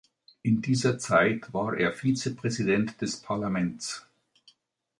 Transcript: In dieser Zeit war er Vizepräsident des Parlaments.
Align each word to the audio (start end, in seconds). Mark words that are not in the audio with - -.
In 0.41 0.63
dieser 0.63 0.97
Zeit 0.97 1.53
war 1.53 1.77
er 1.77 1.93
Vizepräsident 1.93 2.99
des 3.03 3.17
Parlaments. 3.17 4.07